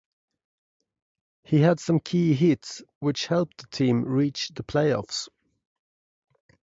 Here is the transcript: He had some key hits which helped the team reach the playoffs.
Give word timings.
He 1.43 1.59
had 1.61 1.79
some 1.79 1.99
key 1.99 2.33
hits 2.33 2.81
which 3.01 3.27
helped 3.27 3.57
the 3.59 3.67
team 3.67 4.03
reach 4.03 4.47
the 4.47 4.63
playoffs. 4.63 5.29